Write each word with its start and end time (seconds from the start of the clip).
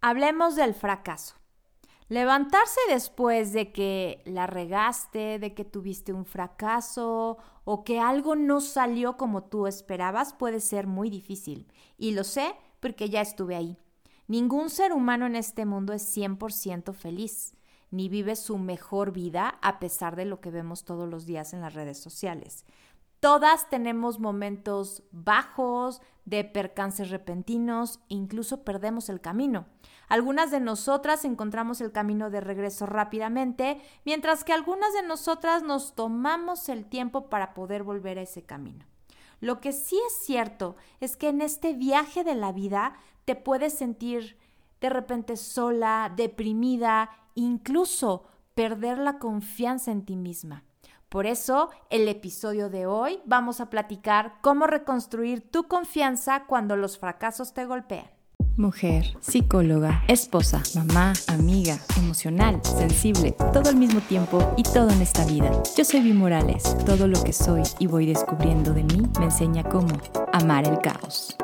Hablemos 0.00 0.54
del 0.54 0.74
fracaso. 0.74 1.34
Levantarse 2.08 2.80
después 2.88 3.52
de 3.52 3.72
que 3.72 4.22
la 4.24 4.46
regaste, 4.46 5.40
de 5.40 5.54
que 5.54 5.64
tuviste 5.64 6.12
un 6.12 6.24
fracaso 6.24 7.36
o 7.64 7.84
que 7.84 7.98
algo 7.98 8.36
no 8.36 8.60
salió 8.60 9.16
como 9.16 9.42
tú 9.44 9.66
esperabas 9.66 10.32
puede 10.32 10.60
ser 10.60 10.86
muy 10.86 11.10
difícil. 11.10 11.66
Y 11.98 12.12
lo 12.12 12.22
sé 12.22 12.54
porque 12.78 13.10
ya 13.10 13.20
estuve 13.20 13.56
ahí. 13.56 13.76
Ningún 14.28 14.70
ser 14.70 14.92
humano 14.92 15.26
en 15.26 15.34
este 15.34 15.66
mundo 15.66 15.92
es 15.92 16.16
100% 16.16 16.94
feliz, 16.94 17.54
ni 17.90 18.08
vive 18.08 18.36
su 18.36 18.56
mejor 18.56 19.12
vida 19.12 19.58
a 19.62 19.80
pesar 19.80 20.14
de 20.14 20.26
lo 20.26 20.40
que 20.40 20.50
vemos 20.50 20.84
todos 20.84 21.08
los 21.08 21.26
días 21.26 21.52
en 21.54 21.60
las 21.60 21.74
redes 21.74 21.98
sociales. 21.98 22.64
Todas 23.20 23.68
tenemos 23.68 24.20
momentos 24.20 25.02
bajos, 25.10 26.00
de 26.28 26.44
percances 26.44 27.08
repentinos, 27.08 28.00
incluso 28.08 28.62
perdemos 28.62 29.08
el 29.08 29.20
camino. 29.20 29.66
Algunas 30.08 30.50
de 30.50 30.60
nosotras 30.60 31.24
encontramos 31.24 31.80
el 31.80 31.90
camino 31.90 32.28
de 32.28 32.42
regreso 32.42 32.84
rápidamente, 32.84 33.80
mientras 34.04 34.44
que 34.44 34.52
algunas 34.52 34.92
de 34.92 35.02
nosotras 35.02 35.62
nos 35.62 35.94
tomamos 35.94 36.68
el 36.68 36.84
tiempo 36.84 37.30
para 37.30 37.54
poder 37.54 37.82
volver 37.82 38.18
a 38.18 38.22
ese 38.22 38.42
camino. 38.42 38.84
Lo 39.40 39.60
que 39.60 39.72
sí 39.72 39.98
es 40.06 40.26
cierto 40.26 40.76
es 41.00 41.16
que 41.16 41.28
en 41.28 41.40
este 41.40 41.72
viaje 41.72 42.24
de 42.24 42.34
la 42.34 42.52
vida 42.52 42.94
te 43.24 43.34
puedes 43.34 43.72
sentir 43.72 44.36
de 44.80 44.90
repente 44.90 45.36
sola, 45.36 46.12
deprimida, 46.14 47.10
incluso 47.34 48.24
perder 48.54 48.98
la 48.98 49.18
confianza 49.18 49.92
en 49.92 50.04
ti 50.04 50.16
misma. 50.16 50.64
Por 51.08 51.24
eso, 51.24 51.70
el 51.88 52.06
episodio 52.06 52.68
de 52.68 52.84
hoy 52.84 53.20
vamos 53.24 53.60
a 53.60 53.70
platicar 53.70 54.34
cómo 54.42 54.66
reconstruir 54.66 55.40
tu 55.40 55.66
confianza 55.66 56.44
cuando 56.46 56.76
los 56.76 56.98
fracasos 56.98 57.54
te 57.54 57.64
golpean. 57.64 58.10
Mujer, 58.58 59.16
psicóloga, 59.20 60.02
esposa, 60.08 60.62
mamá, 60.74 61.14
amiga, 61.28 61.78
emocional, 61.96 62.60
sensible, 62.62 63.34
todo 63.54 63.70
al 63.70 63.76
mismo 63.76 64.00
tiempo 64.00 64.52
y 64.58 64.64
todo 64.64 64.90
en 64.90 65.00
esta 65.00 65.24
vida. 65.24 65.50
Yo 65.76 65.84
soy 65.84 66.00
Vi 66.00 66.12
Morales. 66.12 66.76
Todo 66.84 67.08
lo 67.08 67.22
que 67.22 67.32
soy 67.32 67.62
y 67.78 67.86
voy 67.86 68.04
descubriendo 68.04 68.74
de 68.74 68.82
mí 68.82 69.02
me 69.18 69.26
enseña 69.26 69.62
cómo 69.64 69.96
amar 70.32 70.68
el 70.68 70.78
caos. 70.80 71.38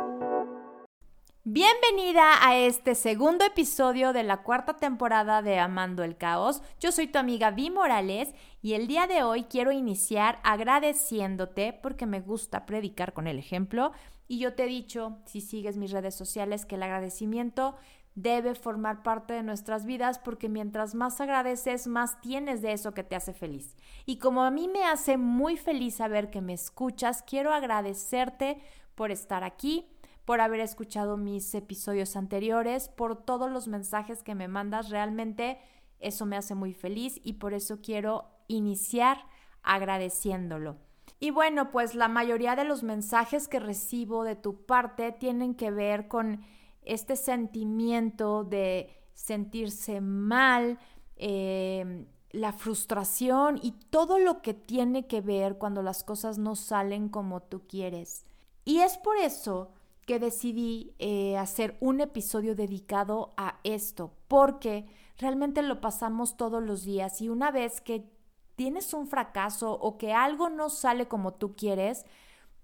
Bienvenida 1.47 2.39
a 2.41 2.57
este 2.57 2.95
segundo 2.95 3.45
episodio 3.45 4.15
de 4.15 4.23
la 4.23 4.43
cuarta 4.43 4.79
temporada 4.79 5.43
de 5.43 5.59
Amando 5.59 6.03
el 6.03 6.17
Caos. 6.17 6.63
Yo 6.81 6.91
soy 6.91 7.07
tu 7.07 7.19
amiga 7.19 7.51
Vi 7.51 7.69
Morales 7.69 8.33
y 8.63 8.73
el 8.73 8.87
día 8.87 9.07
de 9.07 9.25
hoy 9.25 9.45
quiero 9.45 9.71
iniciar 9.71 10.41
agradeciéndote 10.43 11.75
porque 11.75 12.07
me 12.07 12.23
gusta 12.23 12.65
predicar 12.65 13.13
con 13.13 13.27
el 13.27 13.39
ejemplo 13.39 13.93
y 14.27 14.39
yo 14.39 14.55
te 14.55 14.65
he 14.65 14.69
dicho, 14.69 15.19
si 15.27 15.43
sigues 15.43 15.77
mis 15.77 15.91
redes 15.91 16.15
sociales, 16.15 16.65
que 16.65 16.77
el 16.77 16.83
agradecimiento 16.83 17.77
debe 18.15 18.55
formar 18.55 19.03
parte 19.03 19.35
de 19.35 19.43
nuestras 19.43 19.85
vidas 19.85 20.19
porque 20.19 20.49
mientras 20.49 20.95
más 20.95 21.21
agradeces, 21.21 21.87
más 21.87 22.23
tienes 22.23 22.63
de 22.63 22.73
eso 22.73 22.95
que 22.95 23.05
te 23.05 23.17
hace 23.17 23.35
feliz. 23.35 23.77
Y 24.07 24.17
como 24.17 24.45
a 24.45 24.51
mí 24.51 24.67
me 24.67 24.85
hace 24.85 25.19
muy 25.19 25.59
feliz 25.59 25.97
saber 25.97 26.31
que 26.31 26.41
me 26.41 26.55
escuchas, 26.55 27.23
quiero 27.23 27.53
agradecerte 27.53 28.63
por 28.95 29.11
estar 29.11 29.45
aquí 29.45 29.91
por 30.25 30.41
haber 30.41 30.61
escuchado 30.61 31.17
mis 31.17 31.55
episodios 31.55 32.17
anteriores, 32.17 32.89
por 32.89 33.25
todos 33.25 33.51
los 33.51 33.69
mensajes 33.69 34.23
que 34.23 34.35
me 34.35 34.49
mandas. 34.49 34.91
Realmente 34.91 35.59
eso 36.01 36.27
me 36.27 36.37
hace 36.37 36.55
muy 36.55 36.73
feliz 36.73 37.21
y 37.25 37.35
por 37.35 37.55
eso 37.55 37.81
quiero 37.83 38.25
iniciar 38.49 39.19
agradeciéndolo. 39.63 40.77
Y 41.21 41.31
bueno, 41.31 41.71
pues 41.71 41.95
la 41.95 42.09
mayoría 42.09 42.57
de 42.57 42.65
los 42.65 42.83
mensajes 42.83 43.49
que 43.49 43.61
recibo 43.61 44.25
de 44.25 44.37
tu 44.37 44.65
parte 44.65 45.13
tienen 45.13 45.55
que 45.55 45.71
ver 45.71 46.09
con 46.09 46.45
este 46.83 47.17
sentimiento 47.17 48.45
de 48.45 48.91
sentirse 49.15 50.01
mal, 50.01 50.79
em, 51.17 52.07
la 52.31 52.53
frustración 52.53 53.59
y 53.63 53.73
todo 53.91 54.19
lo 54.19 54.43
que 54.43 54.55
tiene 54.55 55.07
que 55.07 55.21
ver 55.21 55.57
cuando 55.57 55.83
las 55.83 56.03
cosas 56.03 56.37
no 56.37 56.57
salen 56.57 57.09
como 57.09 57.41
tú 57.41 57.63
quieres. 57.67 58.27
Y 58.65 58.81
es 58.81 58.99
por 58.99 59.17
eso 59.17 59.71
que 60.07 60.19
decidí 60.19 60.95
eh, 60.99 61.37
hacer 61.37 61.77
un 61.81 62.01
episodio 62.01 62.55
dedicado 62.55 63.33
a 63.37 63.61
esto, 63.65 64.13
porque 64.29 64.87
realmente 65.19 65.63
lo 65.63 65.81
pasamos 65.81 66.37
todos 66.37 66.63
los 66.63 66.85
días 66.85 67.21
y 67.21 67.29
una 67.29 67.51
vez 67.51 67.81
que 67.81 68.11
tienes 68.57 68.95
un 68.95 69.07
fracaso 69.07 69.73
o 69.73 69.99
que 69.99 70.13
algo 70.13 70.49
no 70.49 70.71
sale 70.71 71.09
como 71.09 71.35
tú 71.35 71.57
quieres, 71.57 72.05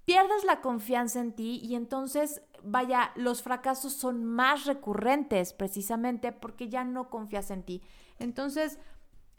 pierdes 0.04 0.44
la 0.44 0.60
confianza 0.60 1.20
en 1.20 1.32
ti 1.32 1.60
y 1.62 1.74
entonces, 1.74 2.42
vaya, 2.62 3.12
los 3.16 3.42
fracasos 3.42 3.92
son 3.92 4.24
más 4.24 4.66
recurrentes 4.66 5.52
precisamente 5.52 6.32
porque 6.32 6.68
ya 6.68 6.84
no 6.84 7.10
confías 7.10 7.50
en 7.50 7.62
ti. 7.62 7.82
Entonces, 8.18 8.78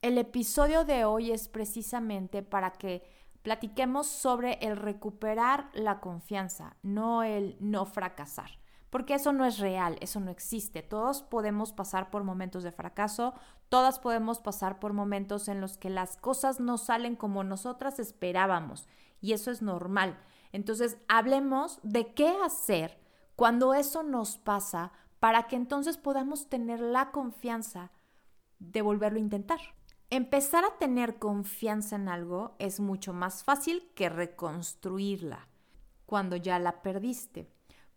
el 0.01 0.17
episodio 0.17 0.83
de 0.83 1.05
hoy 1.05 1.31
es 1.31 1.47
precisamente 1.47 2.41
para 2.41 2.71
que 2.71 3.03
platiquemos 3.41 4.07
sobre 4.07 4.53
el 4.61 4.77
recuperar 4.77 5.69
la 5.73 5.99
confianza, 5.99 6.75
no 6.83 7.23
el 7.23 7.57
no 7.59 7.85
fracasar. 7.85 8.51
Porque 8.89 9.13
eso 9.13 9.31
no 9.31 9.45
es 9.45 9.59
real, 9.59 9.97
eso 10.01 10.19
no 10.19 10.31
existe. 10.31 10.83
Todos 10.83 11.23
podemos 11.23 11.71
pasar 11.71 12.11
por 12.11 12.23
momentos 12.23 12.63
de 12.63 12.73
fracaso, 12.73 13.33
todas 13.69 13.99
podemos 13.99 14.39
pasar 14.39 14.79
por 14.79 14.91
momentos 14.91 15.47
en 15.47 15.61
los 15.61 15.77
que 15.77 15.89
las 15.89 16.17
cosas 16.17 16.59
no 16.59 16.77
salen 16.77 17.15
como 17.15 17.43
nosotras 17.43 17.99
esperábamos. 17.99 18.87
Y 19.21 19.31
eso 19.31 19.49
es 19.49 19.61
normal. 19.61 20.19
Entonces, 20.51 20.97
hablemos 21.07 21.79
de 21.83 22.13
qué 22.13 22.35
hacer 22.43 22.99
cuando 23.37 23.73
eso 23.73 24.03
nos 24.03 24.37
pasa 24.37 24.91
para 25.19 25.43
que 25.43 25.55
entonces 25.55 25.97
podamos 25.97 26.49
tener 26.49 26.81
la 26.81 27.11
confianza 27.11 27.91
de 28.59 28.81
volverlo 28.81 29.17
a 29.17 29.21
intentar. 29.21 29.59
Empezar 30.13 30.65
a 30.65 30.77
tener 30.77 31.19
confianza 31.19 31.95
en 31.95 32.09
algo 32.09 32.57
es 32.59 32.81
mucho 32.81 33.13
más 33.13 33.45
fácil 33.45 33.89
que 33.95 34.09
reconstruirla 34.09 35.47
cuando 36.05 36.35
ya 36.35 36.59
la 36.59 36.81
perdiste. 36.81 37.47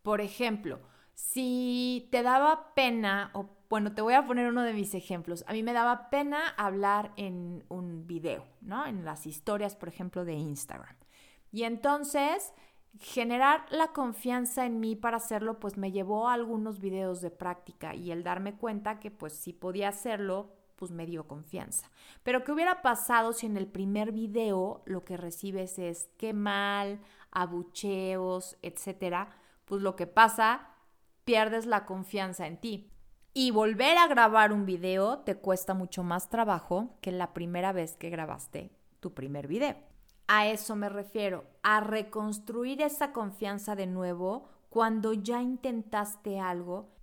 Por 0.00 0.20
ejemplo, 0.20 0.78
si 1.14 2.06
te 2.12 2.22
daba 2.22 2.72
pena, 2.74 3.32
o 3.34 3.50
bueno, 3.68 3.96
te 3.96 4.00
voy 4.00 4.14
a 4.14 4.24
poner 4.24 4.46
uno 4.46 4.62
de 4.62 4.74
mis 4.74 4.94
ejemplos. 4.94 5.44
A 5.48 5.52
mí 5.54 5.64
me 5.64 5.72
daba 5.72 6.08
pena 6.08 6.50
hablar 6.56 7.10
en 7.16 7.64
un 7.68 8.06
video, 8.06 8.46
¿no? 8.60 8.86
En 8.86 9.04
las 9.04 9.26
historias, 9.26 9.74
por 9.74 9.88
ejemplo, 9.88 10.24
de 10.24 10.34
Instagram. 10.34 10.94
Y 11.50 11.64
entonces, 11.64 12.52
generar 13.00 13.66
la 13.70 13.88
confianza 13.88 14.66
en 14.66 14.78
mí 14.78 14.94
para 14.94 15.16
hacerlo, 15.16 15.58
pues 15.58 15.76
me 15.76 15.90
llevó 15.90 16.28
a 16.28 16.34
algunos 16.34 16.78
videos 16.78 17.20
de 17.22 17.32
práctica 17.32 17.92
y 17.96 18.12
el 18.12 18.22
darme 18.22 18.54
cuenta 18.54 19.00
que 19.00 19.10
pues 19.10 19.32
sí 19.32 19.52
podía 19.52 19.88
hacerlo, 19.88 20.52
pues 20.76 20.90
me 20.90 21.06
dio 21.06 21.26
confianza. 21.26 21.90
Pero 22.22 22.44
¿qué 22.44 22.52
hubiera 22.52 22.82
pasado 22.82 23.32
si 23.32 23.46
en 23.46 23.56
el 23.56 23.66
primer 23.66 24.12
video 24.12 24.82
lo 24.86 25.04
que 25.04 25.16
recibes 25.16 25.78
es 25.78 26.08
qué 26.16 26.32
mal, 26.32 27.00
abucheos, 27.30 28.56
etcétera? 28.62 29.30
Pues 29.64 29.82
lo 29.82 29.96
que 29.96 30.06
pasa, 30.06 30.68
pierdes 31.24 31.66
la 31.66 31.86
confianza 31.86 32.46
en 32.46 32.60
ti. 32.60 32.90
Y 33.32 33.50
volver 33.50 33.98
a 33.98 34.06
grabar 34.06 34.52
un 34.52 34.64
video 34.64 35.18
te 35.18 35.36
cuesta 35.36 35.74
mucho 35.74 36.04
más 36.04 36.28
trabajo 36.28 36.96
que 37.00 37.10
la 37.10 37.32
primera 37.34 37.72
vez 37.72 37.96
que 37.96 38.10
grabaste 38.10 38.70
tu 39.00 39.12
primer 39.12 39.48
video. 39.48 39.76
A 40.28 40.46
eso 40.46 40.76
me 40.76 40.88
refiero, 40.88 41.44
a 41.62 41.80
reconstruir 41.80 42.80
esa 42.80 43.12
confianza 43.12 43.74
de 43.74 43.86
nuevo 43.86 44.48
cuando 44.70 45.12
ya 45.12 45.42
intentaste 45.42 46.40
algo 46.40 46.93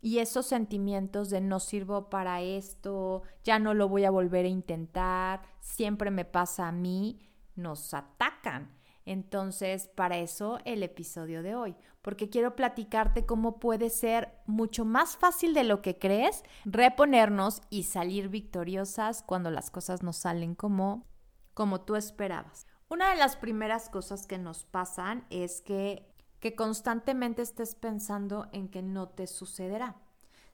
y 0.00 0.18
esos 0.18 0.46
sentimientos 0.46 1.30
de 1.30 1.40
no 1.40 1.60
sirvo 1.60 2.08
para 2.08 2.40
esto, 2.40 3.22
ya 3.44 3.58
no 3.58 3.74
lo 3.74 3.88
voy 3.88 4.04
a 4.04 4.10
volver 4.10 4.46
a 4.46 4.48
intentar, 4.48 5.42
siempre 5.60 6.10
me 6.10 6.24
pasa 6.24 6.68
a 6.68 6.72
mí, 6.72 7.20
nos 7.54 7.92
atacan. 7.94 8.76
Entonces, 9.06 9.88
para 9.88 10.18
eso 10.18 10.58
el 10.64 10.82
episodio 10.82 11.42
de 11.42 11.54
hoy, 11.54 11.74
porque 12.02 12.28
quiero 12.28 12.54
platicarte 12.54 13.26
cómo 13.26 13.58
puede 13.58 13.90
ser 13.90 14.32
mucho 14.46 14.84
más 14.84 15.16
fácil 15.16 15.52
de 15.54 15.64
lo 15.64 15.82
que 15.82 15.98
crees 15.98 16.44
reponernos 16.64 17.62
y 17.70 17.84
salir 17.84 18.28
victoriosas 18.28 19.22
cuando 19.22 19.50
las 19.50 19.70
cosas 19.70 20.02
no 20.02 20.12
salen 20.12 20.54
como 20.54 21.06
como 21.54 21.82
tú 21.82 21.96
esperabas. 21.96 22.66
Una 22.88 23.10
de 23.10 23.16
las 23.16 23.36
primeras 23.36 23.88
cosas 23.88 24.26
que 24.26 24.38
nos 24.38 24.64
pasan 24.64 25.26
es 25.30 25.60
que 25.60 26.09
que 26.40 26.54
constantemente 26.54 27.42
estés 27.42 27.74
pensando 27.74 28.48
en 28.52 28.68
que 28.68 28.82
no 28.82 29.08
te 29.08 29.26
sucederá. 29.26 29.96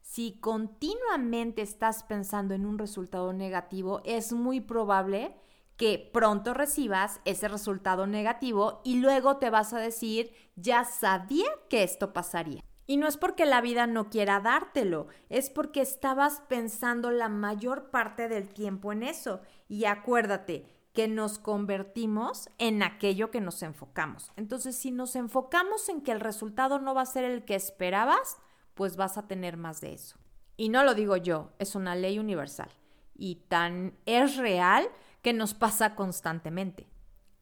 Si 0.03 0.39
continuamente 0.41 1.63
estás 1.63 2.03
pensando 2.05 2.55
en 2.55 2.67
un 2.67 2.79
resultado 2.79 3.33
negativo, 3.33 4.03
es 4.05 4.33
muy 4.33 4.61
probable 4.61 5.35
que 5.77 6.11
pronto 6.13 6.55
recibas 6.55 7.21
ese 7.25 7.49
resultado 7.49 8.07
negativo 8.07 8.81
y 8.85 9.01
luego 9.01 9.39
te 9.39 9.51
vas 9.51 9.73
a 9.73 9.79
decir, 9.79 10.33
ya 10.55 10.85
sabía 10.85 11.49
que 11.69 11.83
esto 11.83 12.13
pasaría. 12.13 12.63
Y 12.87 12.99
no 12.99 13.09
es 13.09 13.17
porque 13.17 13.47
la 13.47 13.61
vida 13.61 13.87
no 13.87 14.09
quiera 14.09 14.41
dártelo, 14.41 15.09
es 15.29 15.51
porque 15.51 15.81
estabas 15.81 16.41
pensando 16.49 17.11
la 17.11 17.29
mayor 17.29 17.91
parte 17.91 18.29
del 18.29 18.49
tiempo 18.49 18.93
en 18.93 19.03
eso. 19.03 19.41
Y 19.69 19.87
acuérdate, 19.87 20.67
que 20.97 21.09
nos 21.09 21.39
convertimos 21.39 22.49
en 22.57 22.83
aquello 22.83 23.31
que 23.31 23.43
nos 23.43 23.63
enfocamos. 23.63 24.33
Entonces, 24.35 24.77
si 24.77 24.91
nos 24.91 25.15
enfocamos 25.15 25.91
en 25.91 26.01
que 26.01 26.11
el 26.11 26.21
resultado 26.21 26.79
no 26.79 26.95
va 26.95 27.03
a 27.03 27.07
ser 27.07 27.25
el 27.25 27.45
que 27.45 27.55
esperabas, 27.55 28.39
pues 28.73 28.97
vas 28.97 29.19
a 29.19 29.29
tener 29.29 29.59
más 29.59 29.83
de 29.83 29.93
eso. 29.93 30.17
Y 30.57 30.71
no 30.71 30.85
lo 30.85 30.95
digo 30.95 31.19
yo, 31.19 31.53
es 31.59 31.75
una 31.75 31.95
ley 31.95 32.19
universal. 32.19 32.71
Y 33.15 33.35
tan 33.49 33.95
es 34.07 34.39
real 34.39 34.89
que 35.21 35.35
nos 35.35 35.53
pasa 35.53 35.95
constantemente. 35.95 36.89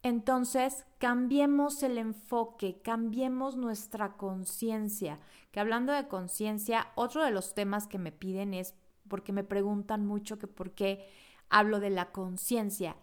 Entonces, 0.03 0.85
cambiemos 0.97 1.81
el 1.81 1.97
enfoque, 1.97 2.81
cambiemos 2.81 3.55
nuestra 3.55 4.17
conciencia. 4.17 5.17
Que 5.51 5.61
hablando 5.61 5.93
de 5.93 6.09
conciencia, 6.09 6.91
otro 6.95 7.23
de 7.23 7.31
los 7.31 7.53
temas 7.53 7.87
que 7.87 7.99
me 7.99 8.11
piden 8.11 8.53
es 8.53 8.75
porque 9.07 9.31
me 9.31 9.45
preguntan 9.45 10.05
mucho 10.05 10.39
que 10.39 10.47
por 10.47 10.71
qué 10.71 11.07
hablo 11.49 11.79
de 11.79 11.89
la 11.89 12.11
conciencia. 12.11 12.97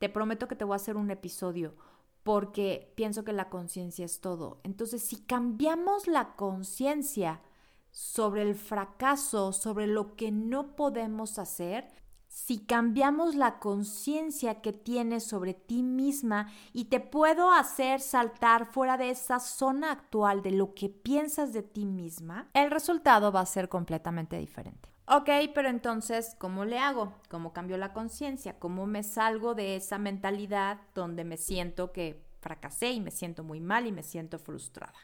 Te 0.00 0.08
prometo 0.08 0.48
que 0.48 0.56
te 0.56 0.64
voy 0.64 0.72
a 0.72 0.76
hacer 0.76 0.96
un 0.96 1.10
episodio 1.10 1.74
porque 2.22 2.90
pienso 2.96 3.22
que 3.22 3.34
la 3.34 3.50
conciencia 3.50 4.06
es 4.06 4.22
todo. 4.22 4.58
Entonces, 4.64 5.02
si 5.02 5.16
cambiamos 5.16 6.06
la 6.06 6.36
conciencia 6.36 7.42
sobre 7.90 8.40
el 8.40 8.54
fracaso, 8.54 9.52
sobre 9.52 9.86
lo 9.86 10.16
que 10.16 10.32
no 10.32 10.74
podemos 10.74 11.38
hacer, 11.38 11.86
si 12.28 12.60
cambiamos 12.60 13.34
la 13.34 13.58
conciencia 13.58 14.62
que 14.62 14.72
tienes 14.72 15.24
sobre 15.24 15.52
ti 15.52 15.82
misma 15.82 16.50
y 16.72 16.86
te 16.86 17.00
puedo 17.00 17.50
hacer 17.50 18.00
saltar 18.00 18.64
fuera 18.64 18.96
de 18.96 19.10
esa 19.10 19.38
zona 19.38 19.92
actual 19.92 20.40
de 20.40 20.52
lo 20.52 20.72
que 20.72 20.88
piensas 20.88 21.52
de 21.52 21.62
ti 21.62 21.84
misma, 21.84 22.48
el 22.54 22.70
resultado 22.70 23.32
va 23.32 23.40
a 23.40 23.46
ser 23.46 23.68
completamente 23.68 24.38
diferente. 24.38 24.89
Ok, 25.12 25.28
pero 25.56 25.68
entonces, 25.68 26.36
¿cómo 26.38 26.64
le 26.64 26.78
hago? 26.78 27.14
¿Cómo 27.28 27.52
cambio 27.52 27.76
la 27.76 27.92
conciencia? 27.92 28.60
¿Cómo 28.60 28.86
me 28.86 29.02
salgo 29.02 29.56
de 29.56 29.74
esa 29.74 29.98
mentalidad 29.98 30.78
donde 30.94 31.24
me 31.24 31.36
siento 31.36 31.90
que 31.90 32.24
fracasé 32.38 32.92
y 32.92 33.00
me 33.00 33.10
siento 33.10 33.42
muy 33.42 33.58
mal 33.58 33.88
y 33.88 33.92
me 33.92 34.04
siento 34.04 34.38
frustrada? 34.38 34.94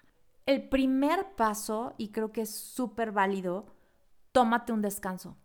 El 0.47 0.69
primer 0.69 1.35
paso, 1.35 1.95
y 1.99 2.11
creo 2.13 2.31
que 2.31 2.43
es 2.43 2.55
súper 2.55 3.11
válido, 3.11 3.67
tómate 4.31 4.73
un 4.73 4.81
descanso. 4.81 5.37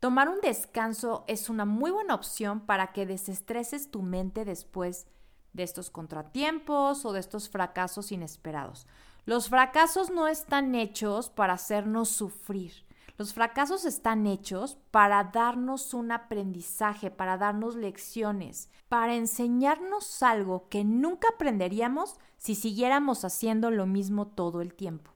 Tomar 0.00 0.30
un 0.30 0.40
descanso 0.40 1.26
es 1.28 1.50
una 1.50 1.66
muy 1.66 1.90
buena 1.90 2.14
opción 2.14 2.60
para 2.60 2.94
que 2.94 3.04
desestreses 3.04 3.90
tu 3.90 4.00
mente 4.00 4.46
después 4.46 5.08
de 5.52 5.64
estos 5.64 5.90
contratiempos 5.90 7.04
o 7.04 7.12
de 7.12 7.20
estos 7.20 7.50
fracasos 7.50 8.12
inesperados. 8.12 8.86
Los 9.26 9.50
fracasos 9.50 10.08
no 10.08 10.26
están 10.26 10.74
hechos 10.74 11.28
para 11.28 11.52
hacernos 11.52 12.08
sufrir. 12.08 12.87
Los 13.18 13.34
fracasos 13.34 13.84
están 13.84 14.28
hechos 14.28 14.78
para 14.92 15.24
darnos 15.24 15.92
un 15.92 16.12
aprendizaje, 16.12 17.10
para 17.10 17.36
darnos 17.36 17.74
lecciones, 17.74 18.70
para 18.88 19.16
enseñarnos 19.16 20.22
algo 20.22 20.68
que 20.68 20.84
nunca 20.84 21.30
aprenderíamos 21.34 22.14
si 22.36 22.54
siguiéramos 22.54 23.24
haciendo 23.24 23.72
lo 23.72 23.86
mismo 23.86 24.28
todo 24.28 24.60
el 24.60 24.72
tiempo. 24.72 25.10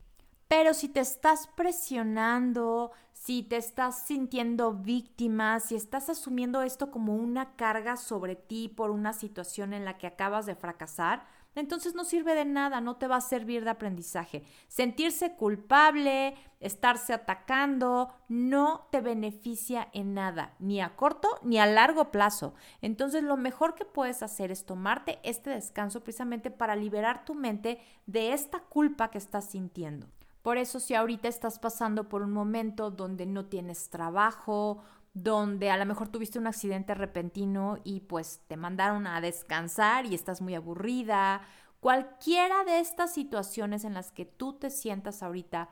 Pero 0.49 0.75
si 0.75 0.88
te 0.88 0.99
estás 0.99 1.46
presionando, 1.46 2.90
si 3.12 3.44
te 3.44 3.56
estás 3.56 4.05
sintiendo 4.05 4.72
víctima, 4.72 5.60
si 5.60 5.76
estás 5.76 6.10
asumiendo 6.10 6.62
esto 6.62 6.90
como 6.90 7.14
una 7.14 7.55
carga 7.55 7.96
sobre 7.96 8.34
ti 8.34 8.69
por 8.69 8.90
una 8.90 9.12
situación 9.12 9.72
en 9.72 9.84
la 9.84 9.96
que 9.96 10.08
acabas 10.08 10.44
de 10.44 10.56
fracasar, 10.56 11.25
entonces 11.55 11.94
no 11.94 12.05
sirve 12.05 12.34
de 12.34 12.46
nada, 12.46 12.81
no 12.81 12.96
te 12.96 13.06
va 13.06 13.16
a 13.16 13.20
servir 13.20 13.64
de 13.64 13.70
aprendizaje. 13.70 14.43
Sentirse 14.69 15.37
culpable, 15.37 16.34
estarse 16.62 17.12
atacando, 17.12 18.12
no 18.29 18.87
te 18.91 19.00
beneficia 19.00 19.88
en 19.93 20.14
nada, 20.14 20.55
ni 20.59 20.81
a 20.81 20.97
corto 20.97 21.29
ni 21.43 21.59
a 21.59 21.67
largo 21.67 22.11
plazo. 22.11 22.55
Entonces 22.81 23.23
lo 23.23 23.37
mejor 23.37 23.75
que 23.75 23.85
puedes 23.85 24.23
hacer 24.23 24.50
es 24.50 24.64
tomarte 24.64 25.19
este 25.25 25.50
descanso 25.50 26.03
precisamente 26.03 26.50
para 26.50 26.76
liberar 26.76 27.25
tu 27.25 27.35
mente 27.35 27.81
de 28.06 28.32
esta 28.32 28.61
culpa 28.61 29.11
que 29.11 29.19
estás 29.19 29.50
sintiendo. 29.50 30.06
Por 30.43 30.56
eso 30.56 30.81
si 30.81 30.94
ahorita 30.94 31.29
estás 31.29 31.59
pasando 31.59 32.09
por 32.09 32.23
un 32.23 32.32
momento 32.32 32.91
donde 32.91 33.26
no 33.26 33.47
tienes 33.47 33.91
trabajo, 33.91 34.82
donde 35.15 35.70
a 35.70 35.76
lo 35.76 35.85
mejor 35.85 36.08
tuviste 36.08 36.38
un 36.38 36.47
accidente 36.47 36.94
repentino 36.94 37.79
y 37.85 38.00
pues 38.00 38.41
te 38.47 38.56
mandaron 38.56 39.06
a 39.06 39.20
descansar 39.20 40.06
y 40.06 40.15
estás 40.15 40.41
muy 40.41 40.55
aburrida, 40.55 41.43
cualquiera 41.81 42.65
de 42.65 42.81
estas 42.81 43.12
situaciones 43.12 43.85
en 43.85 43.94
las 43.94 44.11
que 44.11 44.25
tú 44.25 44.55
te 44.55 44.70
sientas 44.70 45.23
ahorita 45.23 45.69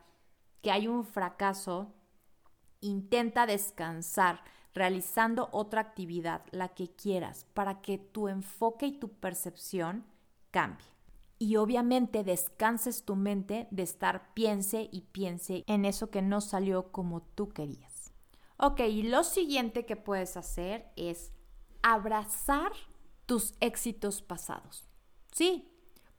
que 0.62 0.71
hay 0.71 0.89
un 0.89 1.05
fracaso, 1.05 1.93
intenta 2.81 3.47
descansar 3.47 4.43
realizando 4.73 5.49
otra 5.53 5.81
actividad, 5.81 6.43
la 6.53 6.69
que 6.69 6.89
quieras, 6.89 7.47
para 7.55 7.81
que 7.81 7.99
tu 7.99 8.29
enfoque 8.29 8.87
y 8.87 8.93
tu 8.93 9.09
percepción 9.09 10.05
cambie 10.51 10.91
y 11.41 11.57
obviamente 11.57 12.23
descanses 12.23 13.03
tu 13.03 13.17
mente 13.17 13.67
de 13.71 13.83
estar 13.83 14.35
piense 14.35 14.91
y 14.93 15.01
piense 15.01 15.65
en 15.67 15.87
eso 15.87 16.11
que 16.11 16.21
no 16.21 16.43
salió 16.43 16.93
como 16.93 17.23
tú 17.23 17.49
querías. 17.49 18.12
Ok, 18.59 18.81
y 18.81 19.05
lo 19.05 19.25
siguiente 19.25 19.87
que 19.87 19.97
puedes 19.97 20.37
hacer 20.37 20.93
es 20.97 21.33
abrazar 21.83 22.73
tus 23.25 23.55
éxitos 23.61 24.21
pasados. 24.21 24.87
Sí, 25.33 25.73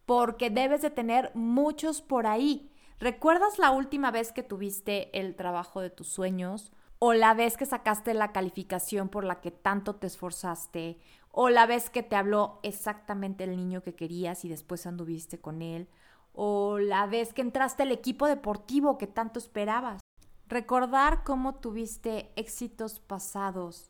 porque 0.07 0.49
debes 0.49 0.81
de 0.81 0.89
tener 0.89 1.31
muchos 1.35 2.01
por 2.01 2.25
ahí. 2.25 2.70
¿Recuerdas 3.01 3.59
la 3.59 3.71
última 3.71 4.11
vez 4.11 4.31
que 4.31 4.43
tuviste 4.43 5.19
el 5.19 5.35
trabajo 5.35 5.81
de 5.81 5.89
tus 5.89 6.07
sueños? 6.07 6.71
¿O 6.99 7.13
la 7.13 7.33
vez 7.33 7.57
que 7.57 7.65
sacaste 7.65 8.13
la 8.13 8.31
calificación 8.31 9.09
por 9.09 9.25
la 9.25 9.41
que 9.41 9.51
tanto 9.51 9.95
te 9.95 10.07
esforzaste? 10.07 10.99
o 11.31 11.49
la 11.49 11.65
vez 11.65 11.89
que 11.89 12.03
te 12.03 12.15
habló 12.15 12.59
exactamente 12.63 13.43
el 13.45 13.55
niño 13.55 13.81
que 13.81 13.95
querías 13.95 14.43
y 14.45 14.49
después 14.49 14.85
anduviste 14.85 15.39
con 15.39 15.61
él, 15.61 15.87
o 16.33 16.77
la 16.77 17.07
vez 17.07 17.33
que 17.33 17.41
entraste 17.41 17.83
al 17.83 17.91
equipo 17.91 18.27
deportivo 18.27 18.97
que 18.97 19.07
tanto 19.07 19.39
esperabas. 19.39 20.01
Recordar 20.47 21.23
cómo 21.23 21.55
tuviste 21.55 22.31
éxitos 22.35 22.99
pasados, 22.99 23.89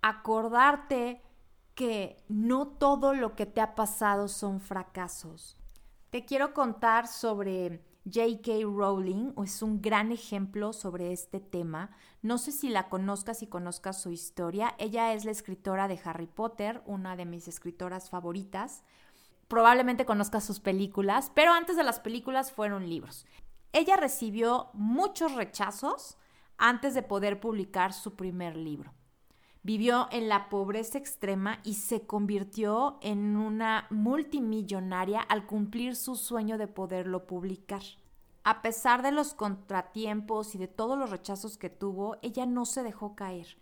acordarte 0.00 1.22
que 1.74 2.22
no 2.28 2.66
todo 2.66 3.12
lo 3.12 3.36
que 3.36 3.44
te 3.44 3.60
ha 3.60 3.74
pasado 3.74 4.28
son 4.28 4.60
fracasos. 4.60 5.58
Te 6.08 6.24
quiero 6.24 6.54
contar 6.54 7.06
sobre 7.06 7.82
J.K. 8.08 8.62
Rowling 8.62 9.32
es 9.44 9.62
un 9.62 9.82
gran 9.82 10.12
ejemplo 10.12 10.72
sobre 10.72 11.12
este 11.12 11.40
tema. 11.40 11.90
No 12.22 12.38
sé 12.38 12.52
si 12.52 12.68
la 12.68 12.88
conozcas 12.88 13.42
y 13.42 13.48
conozcas 13.48 14.00
su 14.00 14.12
historia. 14.12 14.76
Ella 14.78 15.12
es 15.12 15.24
la 15.24 15.32
escritora 15.32 15.88
de 15.88 15.98
Harry 16.04 16.28
Potter, 16.28 16.82
una 16.86 17.16
de 17.16 17.24
mis 17.24 17.48
escritoras 17.48 18.08
favoritas. 18.08 18.84
Probablemente 19.48 20.06
conozcas 20.06 20.44
sus 20.44 20.60
películas, 20.60 21.32
pero 21.34 21.52
antes 21.52 21.76
de 21.76 21.82
las 21.82 21.98
películas 21.98 22.52
fueron 22.52 22.88
libros. 22.88 23.26
Ella 23.72 23.96
recibió 23.96 24.70
muchos 24.72 25.34
rechazos 25.34 26.16
antes 26.58 26.94
de 26.94 27.02
poder 27.02 27.40
publicar 27.40 27.92
su 27.92 28.14
primer 28.14 28.56
libro. 28.56 28.94
Vivió 29.66 30.06
en 30.12 30.28
la 30.28 30.48
pobreza 30.48 30.96
extrema 30.96 31.58
y 31.64 31.74
se 31.74 32.06
convirtió 32.06 32.98
en 33.00 33.36
una 33.36 33.88
multimillonaria 33.90 35.20
al 35.20 35.44
cumplir 35.44 35.96
su 35.96 36.14
sueño 36.14 36.56
de 36.56 36.68
poderlo 36.68 37.26
publicar. 37.26 37.82
A 38.44 38.62
pesar 38.62 39.02
de 39.02 39.10
los 39.10 39.34
contratiempos 39.34 40.54
y 40.54 40.58
de 40.58 40.68
todos 40.68 40.96
los 40.96 41.10
rechazos 41.10 41.58
que 41.58 41.68
tuvo, 41.68 42.16
ella 42.22 42.46
no 42.46 42.64
se 42.64 42.84
dejó 42.84 43.16
caer. 43.16 43.58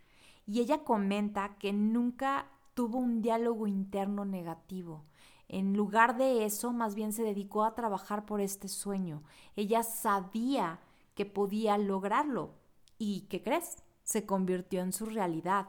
Y 0.46 0.60
ella 0.60 0.84
comenta 0.84 1.56
que 1.56 1.72
nunca 1.72 2.50
tuvo 2.74 2.98
un 2.98 3.22
diálogo 3.22 3.66
interno 3.66 4.26
negativo. 4.26 5.06
En 5.48 5.74
lugar 5.74 6.18
de 6.18 6.44
eso, 6.44 6.74
más 6.74 6.94
bien 6.94 7.14
se 7.14 7.22
dedicó 7.22 7.64
a 7.64 7.74
trabajar 7.74 8.26
por 8.26 8.42
este 8.42 8.68
sueño. 8.68 9.22
Ella 9.56 9.82
sabía 9.82 10.80
que 11.14 11.24
podía 11.24 11.78
lograrlo. 11.78 12.50
¿Y 12.98 13.22
qué 13.30 13.42
crees? 13.42 13.82
Se 14.02 14.26
convirtió 14.26 14.82
en 14.82 14.92
su 14.92 15.06
realidad. 15.06 15.68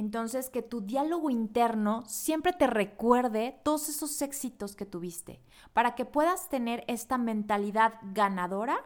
Entonces, 0.00 0.48
que 0.48 0.62
tu 0.62 0.80
diálogo 0.80 1.28
interno 1.28 2.04
siempre 2.06 2.54
te 2.54 2.66
recuerde 2.66 3.60
todos 3.62 3.90
esos 3.90 4.22
éxitos 4.22 4.74
que 4.74 4.86
tuviste, 4.86 5.42
para 5.74 5.94
que 5.94 6.06
puedas 6.06 6.48
tener 6.48 6.84
esta 6.86 7.18
mentalidad 7.18 7.92
ganadora 8.14 8.82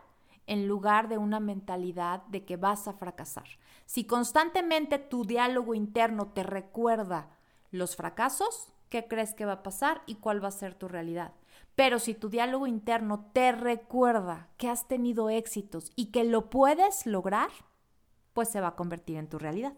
en 0.49 0.67
lugar 0.67 1.07
de 1.07 1.17
una 1.17 1.39
mentalidad 1.39 2.25
de 2.27 2.45
que 2.45 2.57
vas 2.57 2.89
a 2.89 2.95
fracasar. 2.95 3.45
Si 3.87 4.09
constantemente 4.09 4.99
tu 4.99 5.25
diálogo 5.25 5.77
interno 5.77 6.33
te 6.33 6.43
recuerda 6.43 7.29
los 7.71 7.95
fracasos, 7.95 8.73
¿qué 8.89 9.07
crees 9.07 9.35
que 9.35 9.47
va 9.47 9.53
a 9.53 9.63
pasar 9.63 10.03
y 10.07 10.17
cuál 10.17 10.43
va 10.43 10.49
a 10.49 10.51
ser 10.51 10.75
tu 10.75 10.89
realidad? 10.89 11.33
Pero 11.77 12.01
si 12.01 12.15
tu 12.15 12.29
diálogo 12.29 12.67
interno 12.67 13.31
te 13.33 13.53
recuerda 13.53 14.49
que 14.57 14.69
has 14.69 14.89
tenido 14.89 15.31
éxitos 15.31 15.93
y 15.95 16.07
que 16.07 16.25
lo 16.25 16.51
puedes 16.51 17.07
lograr, 17.07 17.51
pues 18.33 18.49
se 18.49 18.61
va 18.61 18.69
a 18.69 18.77
convertir 18.77 19.17
en 19.17 19.29
tu 19.29 19.39
realidad. 19.39 19.75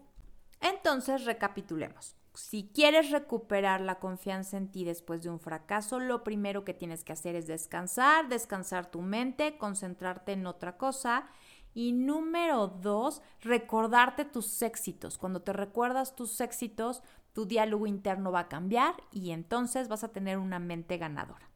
Entonces, 0.61 1.25
recapitulemos. 1.25 2.15
Si 2.33 2.69
quieres 2.73 3.09
recuperar 3.09 3.81
la 3.81 3.99
confianza 3.99 4.57
en 4.57 4.69
ti 4.71 4.83
después 4.83 5.23
de 5.23 5.29
un 5.29 5.39
fracaso, 5.39 5.99
lo 5.99 6.23
primero 6.23 6.63
que 6.63 6.75
tienes 6.75 7.03
que 7.03 7.13
hacer 7.13 7.35
es 7.35 7.47
descansar, 7.47 8.29
descansar 8.29 8.91
tu 8.91 9.01
mente, 9.01 9.57
concentrarte 9.57 10.33
en 10.33 10.45
otra 10.45 10.77
cosa. 10.77 11.27
Y 11.73 11.93
número 11.93 12.67
dos, 12.67 13.21
recordarte 13.41 14.25
tus 14.25 14.61
éxitos. 14.61 15.17
Cuando 15.17 15.41
te 15.41 15.53
recuerdas 15.53 16.15
tus 16.15 16.39
éxitos, 16.41 17.01
tu 17.33 17.45
diálogo 17.45 17.85
interno 17.87 18.31
va 18.31 18.41
a 18.41 18.49
cambiar 18.49 18.95
y 19.11 19.31
entonces 19.31 19.87
vas 19.87 20.03
a 20.03 20.11
tener 20.11 20.37
una 20.37 20.59
mente 20.59 20.97
ganadora. 20.97 21.49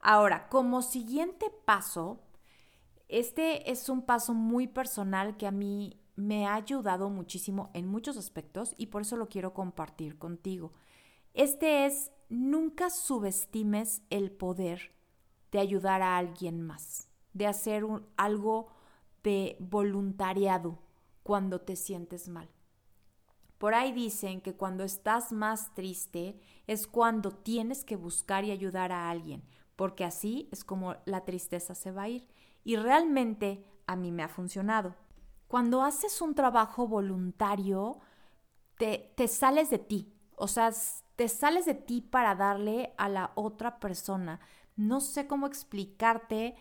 Ahora, 0.00 0.48
como 0.48 0.82
siguiente 0.82 1.50
paso, 1.64 2.20
Este 3.08 3.70
es 3.70 3.88
un 3.88 4.02
paso 4.02 4.34
muy 4.34 4.66
personal 4.66 5.36
que 5.36 5.46
a 5.46 5.50
mí 5.50 5.97
me 6.18 6.48
ha 6.48 6.54
ayudado 6.56 7.10
muchísimo 7.10 7.70
en 7.74 7.86
muchos 7.86 8.16
aspectos 8.16 8.74
y 8.76 8.86
por 8.86 9.02
eso 9.02 9.16
lo 9.16 9.28
quiero 9.28 9.54
compartir 9.54 10.18
contigo. 10.18 10.72
Este 11.32 11.86
es, 11.86 12.10
nunca 12.28 12.90
subestimes 12.90 14.02
el 14.10 14.32
poder 14.32 14.90
de 15.52 15.60
ayudar 15.60 16.02
a 16.02 16.18
alguien 16.18 16.60
más, 16.60 17.08
de 17.34 17.46
hacer 17.46 17.84
algo 18.16 18.66
de 19.22 19.56
voluntariado 19.60 20.80
cuando 21.22 21.60
te 21.60 21.76
sientes 21.76 22.28
mal. 22.28 22.50
Por 23.56 23.74
ahí 23.74 23.92
dicen 23.92 24.40
que 24.40 24.54
cuando 24.54 24.82
estás 24.82 25.30
más 25.30 25.72
triste 25.74 26.40
es 26.66 26.88
cuando 26.88 27.30
tienes 27.30 27.84
que 27.84 27.94
buscar 27.94 28.44
y 28.44 28.50
ayudar 28.50 28.90
a 28.90 29.08
alguien, 29.08 29.44
porque 29.76 30.04
así 30.04 30.48
es 30.50 30.64
como 30.64 30.96
la 31.04 31.24
tristeza 31.24 31.76
se 31.76 31.92
va 31.92 32.02
a 32.02 32.08
ir. 32.08 32.26
Y 32.64 32.74
realmente 32.74 33.64
a 33.86 33.94
mí 33.94 34.10
me 34.10 34.24
ha 34.24 34.28
funcionado. 34.28 34.96
Cuando 35.48 35.82
haces 35.82 36.20
un 36.20 36.34
trabajo 36.34 36.86
voluntario, 36.86 37.98
te, 38.76 39.12
te 39.16 39.28
sales 39.28 39.70
de 39.70 39.78
ti, 39.78 40.14
o 40.36 40.46
sea, 40.46 40.70
te 41.16 41.28
sales 41.28 41.66
de 41.66 41.74
ti 41.74 42.00
para 42.00 42.34
darle 42.34 42.94
a 42.98 43.08
la 43.08 43.32
otra 43.34 43.80
persona. 43.80 44.40
No 44.76 45.00
sé 45.00 45.26
cómo 45.26 45.46
explicarte 45.46 46.54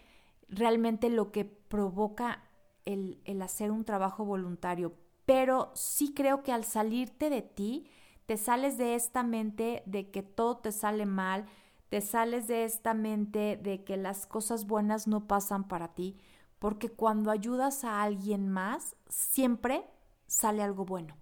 realmente 0.49 1.09
lo 1.09 1.31
que 1.31 1.45
provoca 1.45 2.43
el, 2.85 3.21
el 3.25 3.41
hacer 3.41 3.71
un 3.71 3.83
trabajo 3.85 4.25
voluntario, 4.25 4.95
pero 5.25 5.71
sí 5.75 6.13
creo 6.15 6.41
que 6.41 6.53
al 6.53 6.63
salirte 6.63 7.29
de 7.29 7.41
ti, 7.41 7.91
te 8.25 8.37
sales 8.37 8.77
de 8.77 8.95
esta 8.95 9.23
mente 9.23 9.83
de 9.85 10.09
que 10.11 10.23
todo 10.23 10.57
te 10.57 10.71
sale 10.71 11.05
mal, 11.05 11.45
te 11.89 12.01
sales 12.01 12.47
de 12.47 12.63
esta 12.65 12.93
mente 12.93 13.57
de 13.61 13.83
que 13.83 13.97
las 13.97 14.25
cosas 14.25 14.65
buenas 14.65 15.07
no 15.07 15.27
pasan 15.27 15.67
para 15.67 15.93
ti, 15.93 16.17
porque 16.59 16.89
cuando 16.89 17.31
ayudas 17.31 17.83
a 17.83 18.01
alguien 18.01 18.49
más, 18.49 18.95
siempre 19.07 19.85
sale 20.25 20.63
algo 20.63 20.85
bueno. 20.85 21.15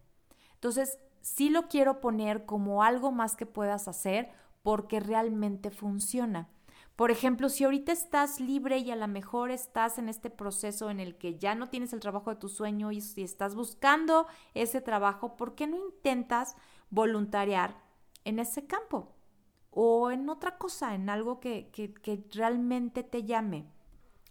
Entonces, 0.54 0.98
sí 1.22 1.50
lo 1.50 1.68
quiero 1.68 2.02
poner 2.02 2.46
como 2.46 2.84
algo 2.84 3.12
más 3.12 3.36
que 3.36 3.46
puedas 3.46 3.88
hacer 3.88 4.30
porque 4.64 5.00
realmente 5.00 5.72
funciona. 5.72 6.50
Por 6.96 7.12
ejemplo, 7.12 7.50
si 7.50 7.66
ahorita 7.66 7.92
estás 7.92 8.40
libre 8.40 8.78
y 8.78 8.90
a 8.90 8.96
lo 8.96 9.08
mejor 9.08 9.52
estás 9.52 9.98
en 9.98 10.08
este 10.08 10.30
proceso 10.30 10.90
en 10.90 11.02
el 11.02 11.18
que 11.18 11.38
ya 11.38 11.54
no 11.54 11.68
tienes 11.68 11.92
el 11.92 12.00
trabajo 12.00 12.30
de 12.30 12.38
tu 12.38 12.48
sueño 12.48 12.92
y 12.92 13.02
si 13.02 13.22
estás 13.22 13.54
buscando 13.54 14.28
ese 14.54 14.80
trabajo, 14.80 15.36
¿por 15.36 15.56
qué 15.56 15.68
no 15.68 15.76
intentas 15.78 16.56
voluntariar 16.90 17.76
en 18.24 18.40
ese 18.40 18.66
campo? 18.66 19.14
O 19.72 20.10
en 20.10 20.30
otra 20.30 20.58
cosa, 20.58 20.96
en 20.96 21.10
algo 21.10 21.42
que, 21.42 21.70
que, 21.74 21.94
que 21.94 22.26
realmente 22.32 23.04
te 23.04 23.24
llame. 23.24 23.66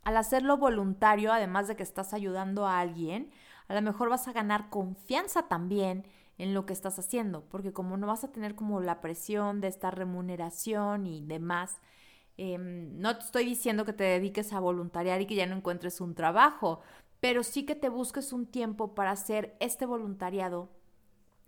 Al 0.05 0.17
hacerlo 0.17 0.59
voluntario, 0.59 1.33
además 1.33 1.69
de 1.69 1.77
que 1.77 1.83
estás 1.83 2.15
ayudando 2.15 2.67
a 2.67 2.81
alguien, 2.81 3.31
a 3.69 3.75
lo 3.75 3.83
mejor 3.83 4.11
vas 4.11 4.29
a 4.29 4.33
ganar 4.33 4.71
confianza 4.71 5.49
también 5.49 6.07
en 6.37 6.53
lo 6.55 6.67
que 6.67 6.73
estás 6.73 6.99
haciendo, 6.99 7.45
porque 7.49 7.73
como 7.73 7.97
no 7.97 8.07
vas 8.07 8.25
a 8.25 8.33
tener 8.33 8.55
como 8.55 8.81
la 8.81 9.01
presión 9.01 9.61
de 9.61 9.69
esta 9.69 9.91
remuneración 9.91 11.07
y 11.07 11.23
demás, 11.25 11.81
Em, 12.37 12.99
no 13.01 13.17
te 13.17 13.25
estoy 13.25 13.45
diciendo 13.45 13.85
que 13.85 13.93
te 13.93 14.05
dediques 14.05 14.53
a 14.53 14.61
voluntariar 14.61 15.21
y 15.21 15.27
que 15.27 15.37
ya 15.37 15.47
no 15.47 15.57
encuentres 15.57 16.01
un 16.01 16.15
trabajo, 16.15 16.81
pero 17.21 17.43
sí 17.43 17.65
que 17.65 17.75
te 17.77 17.89
busques 17.89 18.33
un 18.33 18.47
tiempo 18.47 18.95
para 18.95 19.13
hacer 19.13 19.57
este 19.61 19.87
voluntariado 19.87 20.69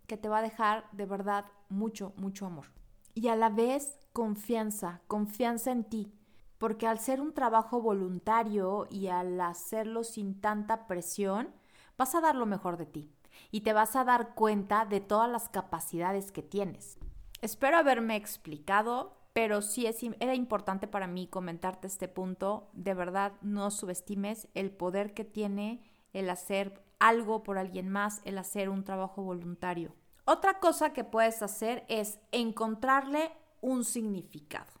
que 0.07 0.17
te 0.17 0.29
va 0.29 0.39
a 0.39 0.41
dejar 0.41 0.85
de 0.93 1.05
verdad 1.05 1.45
mucho, 1.69 2.13
mucho 2.15 2.45
amor. 2.45 2.67
Y 3.13 3.27
a 3.27 3.35
la 3.35 3.49
vez 3.49 3.97
confianza, 4.13 5.01
confianza 5.07 5.71
en 5.71 5.83
ti, 5.83 6.13
porque 6.57 6.87
al 6.87 6.99
ser 6.99 7.21
un 7.21 7.33
trabajo 7.33 7.81
voluntario 7.81 8.87
y 8.89 9.07
al 9.07 9.39
hacerlo 9.41 10.03
sin 10.03 10.39
tanta 10.39 10.87
presión, 10.87 11.49
vas 11.97 12.15
a 12.15 12.21
dar 12.21 12.35
lo 12.35 12.45
mejor 12.45 12.77
de 12.77 12.85
ti 12.85 13.11
y 13.51 13.61
te 13.61 13.73
vas 13.73 13.95
a 13.95 14.03
dar 14.03 14.33
cuenta 14.33 14.85
de 14.85 14.99
todas 14.99 15.29
las 15.29 15.49
capacidades 15.49 16.31
que 16.31 16.41
tienes. 16.41 16.97
Espero 17.41 17.77
haberme 17.77 18.15
explicado 18.15 19.17
pero 19.37 19.61
sí 19.61 19.85
es, 19.85 20.01
era 20.19 20.33
importante 20.33 20.87
para 20.87 21.05
mí 21.05 21.27
comentarte 21.27 21.85
este 21.85 22.07
punto. 22.07 22.71
De 22.73 22.95
verdad, 22.95 23.33
no 23.43 23.69
subestimes 23.69 24.47
el 24.55 24.71
poder 24.71 25.13
que 25.13 25.25
tiene 25.25 25.83
el 26.11 26.27
hacer 26.31 26.83
algo 26.97 27.43
por 27.43 27.59
alguien 27.59 27.87
más, 27.87 28.19
el 28.25 28.39
hacer 28.39 28.67
un 28.67 28.83
trabajo 28.83 29.21
voluntario. 29.21 29.93
Otra 30.25 30.59
cosa 30.59 30.91
que 30.91 31.03
puedes 31.03 31.43
hacer 31.43 31.85
es 31.87 32.19
encontrarle 32.31 33.31
un 33.61 33.85
significado. 33.85 34.71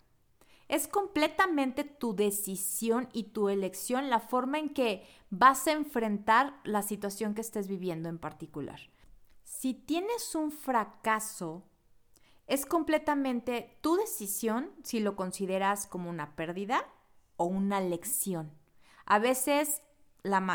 Es 0.67 0.87
completamente 0.87 1.83
tu 1.83 2.15
decisión 2.15 3.09
y 3.13 3.31
tu 3.31 3.49
elección 3.49 4.09
la 4.09 4.19
forma 4.19 4.59
en 4.59 4.69
que 4.69 5.07
vas 5.29 5.67
a 5.67 5.71
enfrentar 5.71 6.59
la 6.63 6.81
situación 6.81 7.33
que 7.33 7.41
estés 7.41 7.67
viviendo 7.67 8.09
en 8.09 8.19
particular. 8.19 8.79
Si 9.43 9.73
tienes 9.73 10.35
un 10.35 10.51
fracaso 10.51 11.63
es 12.47 12.65
completamente 12.65 13.77
tu 13.81 13.97
decisión 13.97 14.71
si 14.83 15.01
lo 15.01 15.15
consideras 15.15 15.85
como 15.85 16.09
una 16.09 16.35
pérdida 16.35 16.87
o 17.35 17.45
una 17.45 17.81
lección. 17.81 18.51
A 19.05 19.19
veces 19.19 19.83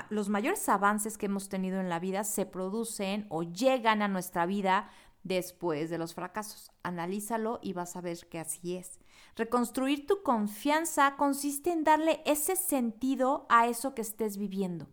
los 0.09 0.29
mayores 0.29 0.69
avances 0.69 1.17
que 1.17 1.27
hemos 1.27 1.49
tenido 1.49 1.81
en 1.81 1.89
la 1.89 1.99
vida 1.99 2.25
se 2.25 2.47
producen 2.47 3.27
o 3.29 3.43
llegan 3.43 4.03
a 4.03 4.09
nuestra 4.09 4.47
vida 4.47 4.91
después 5.25 5.91
de 5.91 5.99
los 5.99 6.15
fracasos. 6.15 6.73
Analízalo 6.83 7.59
y 7.63 7.73
vas 7.73 7.97
a 7.97 8.01
ver 8.01 8.19
que 8.29 8.39
así 8.39 8.77
es. 8.77 8.99
Reconstruir 9.37 10.07
tu 10.07 10.23
confianza 10.23 11.17
consiste 11.17 11.73
en 11.73 11.85
darle 11.85 12.23
ese 12.27 12.57
sentido 12.57 13.47
a 13.49 13.67
eso 13.67 13.95
que 13.95 14.03
estés 14.03 14.37
viviendo. 14.37 14.89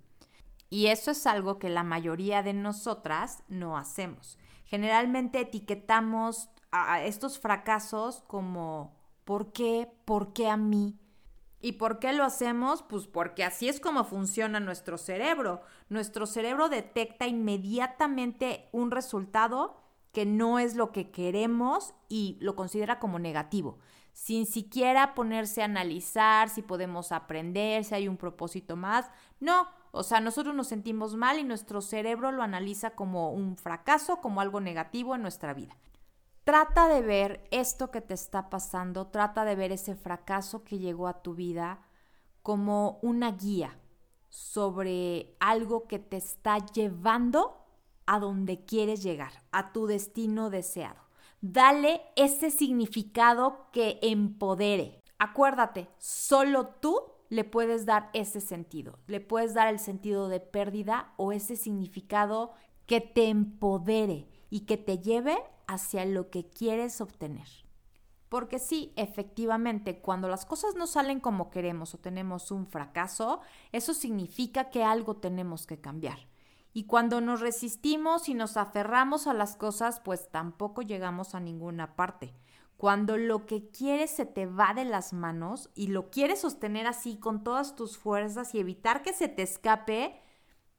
Y 0.70 0.88
eso 0.88 1.12
es 1.12 1.26
algo 1.26 1.58
que 1.58 1.70
la 1.70 1.84
mayoría 1.84 2.44
de 2.44 2.54
nosotras 2.54 3.44
no 3.48 3.78
hacemos. 3.78 4.38
Generalmente 4.66 5.42
etiquetamos 5.42 6.50
a 6.72 7.04
estos 7.04 7.40
fracasos 7.40 8.24
como 8.28 8.96
¿por 9.26 9.52
qué? 9.52 9.92
¿Por 10.06 10.32
qué 10.34 10.48
a 10.48 10.58
mí? 10.58 11.00
¿Y 11.62 11.74
por 11.74 12.00
qué 12.00 12.14
lo 12.14 12.24
hacemos? 12.24 12.84
Pues 12.84 13.08
porque 13.08 13.44
así 13.44 13.68
es 13.68 13.80
como 13.80 14.06
funciona 14.06 14.60
nuestro 14.60 14.98
cerebro. 14.98 15.62
Nuestro 15.90 16.26
cerebro 16.26 16.70
detecta 16.70 17.28
inmediatamente 17.28 18.70
un 18.72 18.92
resultado 18.92 19.82
que 20.12 20.26
no 20.26 20.60
es 20.60 20.76
lo 20.76 20.92
que 20.92 21.12
queremos 21.12 21.94
y 22.08 22.38
lo 22.42 22.56
considera 22.56 23.00
como 23.00 23.20
negativo, 23.20 23.78
sin 24.14 24.46
siquiera 24.46 25.14
ponerse 25.14 25.62
a 25.62 25.66
analizar 25.66 26.50
si 26.50 26.62
podemos 26.62 27.12
aprender, 27.12 27.84
si 27.84 27.96
hay 27.96 28.08
un 28.08 28.18
propósito 28.18 28.76
más. 28.76 29.10
No, 29.40 29.68
o 29.92 30.04
sea, 30.04 30.20
nosotros 30.20 30.56
nos 30.56 30.68
sentimos 30.68 31.16
mal 31.16 31.40
y 31.40 31.44
nuestro 31.44 31.82
cerebro 31.82 32.32
lo 32.32 32.44
analiza 32.44 32.92
como 32.92 33.32
un 33.32 33.56
fracaso, 33.56 34.18
como 34.18 34.42
algo 34.42 34.60
negativo 34.60 35.16
en 35.16 35.22
nuestra 35.22 35.54
vida. 35.54 35.78
Trata 36.44 36.88
de 36.88 37.02
ver 37.02 37.48
esto 37.52 37.92
que 37.92 38.02
te 38.02 38.16
está 38.16 38.50
pasando, 38.50 39.08
trata 39.08 39.46
de 39.46 39.56
ver 39.56 39.72
ese 39.72 39.96
fracaso 39.96 40.64
que 40.64 40.80
llegó 40.80 41.08
a 41.08 41.22
tu 41.22 41.36
vida 41.36 41.82
como 42.42 42.98
una 43.02 43.32
guía 43.32 43.78
sobre 44.30 45.36
algo 45.40 45.88
que 45.88 46.00
te 46.00 46.18
está 46.18 46.58
llevando 46.58 47.60
a 48.12 48.20
donde 48.20 48.66
quieres 48.66 49.04
llegar, 49.04 49.44
a 49.52 49.72
tu 49.72 49.86
destino 49.86 50.50
deseado. 50.50 51.00
Dale 51.42 52.02
ese 52.16 52.50
significado 52.50 53.68
que 53.72 54.00
empodere. 54.02 55.00
Acuérdate, 55.20 55.90
solo 56.00 56.70
tú 56.82 57.00
le 57.30 57.44
puedes 57.44 57.86
dar 57.86 58.10
ese 58.14 58.42
sentido. 58.42 58.98
Le 59.06 59.20
puedes 59.20 59.54
dar 59.54 59.68
el 59.68 59.78
sentido 59.78 60.28
de 60.28 60.40
pérdida 60.40 61.14
o 61.18 61.32
ese 61.32 61.56
significado 61.56 62.54
que 62.88 63.00
te 63.00 63.30
empodere 63.30 64.28
y 64.50 64.62
que 64.62 64.78
te 64.78 64.98
lleve 64.98 65.38
hacia 65.68 66.04
lo 66.06 66.32
que 66.32 66.50
quieres 66.50 67.02
obtener. 67.02 67.48
Porque 68.28 68.58
sí, 68.58 68.92
efectivamente, 68.96 70.02
cuando 70.02 70.30
las 70.30 70.48
cosas 70.48 70.74
no 70.74 70.88
salen 70.88 71.20
como 71.20 71.52
queremos 71.52 71.94
o 71.94 72.00
tenemos 72.00 72.50
un 72.50 72.66
fracaso, 72.66 73.42
eso 73.72 73.94
significa 73.94 74.72
que 74.72 74.84
algo 74.84 75.18
tenemos 75.18 75.68
que 75.68 75.80
cambiar. 75.80 76.18
Y 76.74 76.84
cuando 76.84 77.22
nos 77.22 77.42
resistimos 77.42 78.30
y 78.30 78.34
nos 78.34 78.58
aferramos 78.58 79.28
a 79.28 79.34
las 79.34 79.56
cosas, 79.56 80.00
pues 80.00 80.30
tampoco 80.30 80.82
llegamos 80.82 81.36
a 81.36 81.40
ninguna 81.40 81.96
parte. 81.96 82.34
Cuando 82.78 83.18
lo 83.18 83.46
que 83.46 83.70
quieres 83.72 84.12
se 84.12 84.26
te 84.26 84.46
va 84.46 84.74
de 84.74 84.86
las 84.86 85.12
manos 85.12 85.70
y 85.76 85.88
lo 85.88 86.10
quieres 86.10 86.40
sostener 86.42 86.88
así 86.88 87.18
con 87.18 87.44
todas 87.44 87.76
tus 87.76 87.98
fuerzas 87.98 88.56
y 88.56 88.60
evitar 88.60 89.02
que 89.02 89.12
se 89.12 89.28
te 89.28 89.42
escape, 89.42 90.22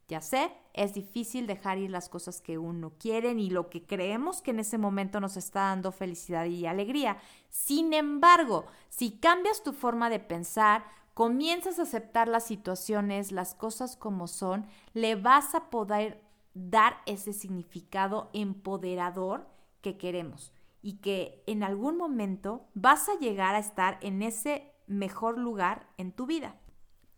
ya 0.08 0.20
sé, 0.20 0.50
es 0.72 0.94
difícil 0.94 1.46
dejar 1.46 1.78
ir 1.78 1.90
las 1.90 2.08
cosas 2.08 2.40
que 2.40 2.58
uno 2.58 2.94
quiere 2.98 3.32
y 3.32 3.50
lo 3.50 3.70
que 3.70 3.84
creemos 3.84 4.42
que 4.42 4.50
en 4.50 4.60
ese 4.60 4.78
momento 4.78 5.20
nos 5.20 5.36
está 5.36 5.60
dando 5.60 5.92
felicidad 5.92 6.46
y 6.46 6.66
alegría. 6.66 7.18
Sin 7.48 7.92
embargo, 7.92 8.66
si 8.88 9.18
cambias 9.18 9.62
tu 9.62 9.72
forma 9.72 10.10
de 10.10 10.20
pensar, 10.20 10.84
comienzas 11.20 11.78
a 11.78 11.82
aceptar 11.82 12.28
las 12.28 12.46
situaciones, 12.46 13.30
las 13.30 13.54
cosas 13.54 13.94
como 13.94 14.26
son, 14.26 14.66
le 14.94 15.16
vas 15.16 15.54
a 15.54 15.68
poder 15.68 16.24
dar 16.54 16.96
ese 17.04 17.34
significado 17.34 18.30
empoderador 18.32 19.46
que 19.82 19.98
queremos 19.98 20.50
y 20.80 20.94
que 21.02 21.44
en 21.46 21.62
algún 21.62 21.98
momento 21.98 22.70
vas 22.72 23.10
a 23.10 23.18
llegar 23.18 23.54
a 23.54 23.58
estar 23.58 23.98
en 24.00 24.22
ese 24.22 24.72
mejor 24.86 25.36
lugar 25.36 25.86
en 25.98 26.10
tu 26.12 26.24
vida. 26.24 26.54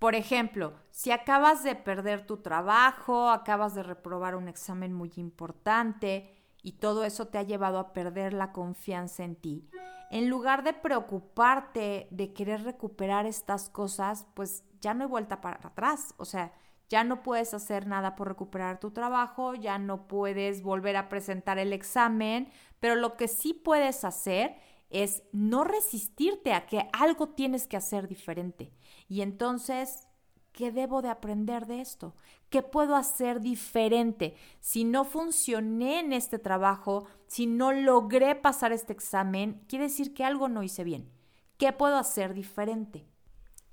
Por 0.00 0.16
ejemplo, 0.16 0.72
si 0.90 1.12
acabas 1.12 1.62
de 1.62 1.76
perder 1.76 2.26
tu 2.26 2.38
trabajo, 2.38 3.30
acabas 3.30 3.76
de 3.76 3.84
reprobar 3.84 4.34
un 4.34 4.48
examen 4.48 4.92
muy 4.92 5.12
importante 5.14 6.28
y 6.60 6.72
todo 6.72 7.04
eso 7.04 7.28
te 7.28 7.38
ha 7.38 7.44
llevado 7.44 7.78
a 7.78 7.92
perder 7.92 8.32
la 8.32 8.50
confianza 8.50 9.22
en 9.22 9.36
ti, 9.36 9.68
en 10.12 10.28
lugar 10.28 10.62
de 10.62 10.74
preocuparte 10.74 12.06
de 12.10 12.34
querer 12.34 12.64
recuperar 12.64 13.24
estas 13.24 13.70
cosas, 13.70 14.26
pues 14.34 14.62
ya 14.82 14.92
no 14.92 15.04
hay 15.04 15.08
vuelta 15.08 15.40
para 15.40 15.66
atrás. 15.66 16.14
O 16.18 16.26
sea, 16.26 16.52
ya 16.90 17.02
no 17.02 17.22
puedes 17.22 17.54
hacer 17.54 17.86
nada 17.86 18.14
por 18.14 18.28
recuperar 18.28 18.78
tu 18.78 18.90
trabajo, 18.90 19.54
ya 19.54 19.78
no 19.78 20.06
puedes 20.08 20.62
volver 20.62 20.98
a 20.98 21.08
presentar 21.08 21.58
el 21.58 21.72
examen, 21.72 22.50
pero 22.78 22.94
lo 22.94 23.16
que 23.16 23.26
sí 23.26 23.54
puedes 23.54 24.04
hacer 24.04 24.56
es 24.90 25.22
no 25.32 25.64
resistirte 25.64 26.52
a 26.52 26.66
que 26.66 26.90
algo 26.92 27.30
tienes 27.30 27.66
que 27.66 27.78
hacer 27.78 28.06
diferente. 28.06 28.70
Y 29.08 29.22
entonces, 29.22 30.08
¿qué 30.52 30.72
debo 30.72 31.00
de 31.00 31.08
aprender 31.08 31.64
de 31.64 31.80
esto? 31.80 32.14
¿Qué 32.52 32.60
puedo 32.62 32.96
hacer 32.96 33.40
diferente? 33.40 34.36
Si 34.60 34.84
no 34.84 35.06
funcioné 35.06 36.00
en 36.00 36.12
este 36.12 36.38
trabajo, 36.38 37.06
si 37.26 37.46
no 37.46 37.72
logré 37.72 38.34
pasar 38.34 38.72
este 38.72 38.92
examen, 38.92 39.64
quiere 39.68 39.86
decir 39.86 40.12
que 40.12 40.22
algo 40.22 40.50
no 40.50 40.62
hice 40.62 40.84
bien. 40.84 41.10
¿Qué 41.56 41.72
puedo 41.72 41.96
hacer 41.96 42.34
diferente? 42.34 43.06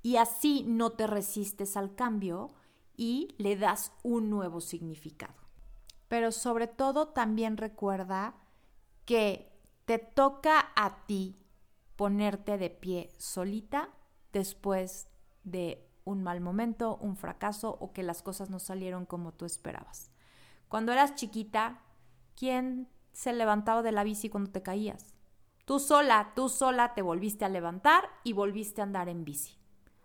Y 0.02 0.16
así 0.16 0.64
no 0.66 0.92
te 0.92 1.06
resistes 1.06 1.76
al 1.76 1.94
cambio 1.94 2.54
y 2.96 3.34
le 3.36 3.54
das 3.54 3.92
un 4.02 4.30
nuevo 4.30 4.62
significado. 4.62 5.34
Pero 6.08 6.32
sobre 6.32 6.66
todo 6.66 7.08
también 7.08 7.58
recuerda 7.58 8.34
que 9.04 9.52
te 9.84 9.98
toca 9.98 10.72
a 10.74 11.04
ti 11.04 11.36
ponerte 11.96 12.56
de 12.56 12.70
pie 12.70 13.10
solita 13.18 13.90
después 14.32 15.10
de 15.44 15.86
un 16.04 16.22
mal 16.22 16.40
momento, 16.40 16.96
un 16.96 17.16
fracaso 17.16 17.76
o 17.80 17.92
que 17.92 18.02
las 18.02 18.22
cosas 18.22 18.50
no 18.50 18.58
salieron 18.58 19.06
como 19.06 19.32
tú 19.32 19.44
esperabas. 19.44 20.10
Cuando 20.68 20.92
eras 20.92 21.14
chiquita, 21.14 21.82
¿quién 22.36 22.88
se 23.12 23.32
levantaba 23.32 23.82
de 23.82 23.92
la 23.92 24.04
bici 24.04 24.28
cuando 24.28 24.50
te 24.50 24.62
caías? 24.62 25.14
Tú 25.64 25.78
sola, 25.78 26.32
tú 26.34 26.48
sola 26.48 26.94
te 26.94 27.02
volviste 27.02 27.44
a 27.44 27.48
levantar 27.48 28.08
y 28.24 28.32
volviste 28.32 28.80
a 28.80 28.84
andar 28.84 29.08
en 29.08 29.24
bici. 29.24 29.58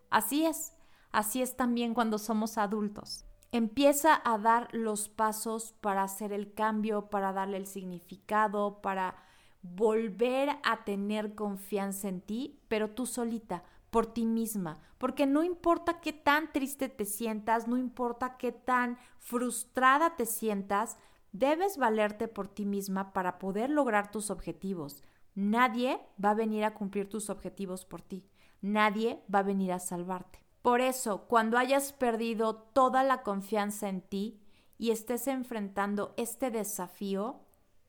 Así 0.10 0.46
es, 0.46 0.74
así 1.12 1.42
es 1.42 1.56
también 1.56 1.94
cuando 1.94 2.18
somos 2.18 2.58
adultos. 2.58 3.26
Empieza 3.52 4.22
a 4.26 4.38
dar 4.38 4.68
los 4.74 5.08
pasos 5.08 5.74
para 5.82 6.04
hacer 6.04 6.34
el 6.34 6.54
cambio, 6.54 7.10
para 7.10 7.32
darle 7.32 7.58
el 7.58 7.68
significado, 7.68 8.82
para 8.82 9.16
volver 9.62 10.50
a 10.64 10.84
tener 10.84 11.36
confianza 11.36 12.10
en 12.10 12.22
ti, 12.22 12.60
pero 12.68 12.92
tú 12.92 13.06
solita, 13.06 13.64
por 13.96 14.08
ti 14.08 14.26
misma, 14.26 14.78
porque 14.98 15.26
no 15.26 15.42
importa 15.42 16.02
qué 16.02 16.12
tan 16.12 16.52
triste 16.52 16.90
te 16.90 17.06
sientas, 17.06 17.66
no 17.66 17.78
importa 17.78 18.36
qué 18.36 18.52
tan 18.52 18.98
frustrada 19.20 20.18
te 20.18 20.26
sientas, 20.26 20.98
debes 21.32 21.78
valerte 21.78 22.28
por 22.28 22.50
ti 22.50 22.66
misma 22.66 23.14
para 23.14 23.40
poder 23.40 23.70
lograr 23.70 24.12
tus 24.12 24.32
objetivos. 24.32 25.02
Nadie 25.34 25.98
va 26.22 26.32
a 26.32 26.34
venir 26.34 26.66
a 26.66 26.74
cumplir 26.74 27.08
tus 27.08 27.30
objetivos 27.30 27.86
por 27.86 28.02
ti, 28.02 28.28
nadie 28.60 29.24
va 29.34 29.40
a 29.40 29.44
venir 29.44 29.72
a 29.72 29.80
salvarte. 29.80 30.44
Por 30.62 30.82
eso, 30.82 31.26
cuando 31.30 31.58
hayas 31.58 31.94
perdido 31.94 32.56
toda 32.74 33.02
la 33.02 33.24
confianza 33.24 33.88
en 33.88 34.02
ti 34.02 34.42
y 34.78 34.92
estés 34.92 35.26
enfrentando 35.30 36.14
este 36.18 36.52
desafío, 36.52 37.46